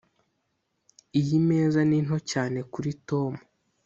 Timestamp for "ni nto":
1.89-2.17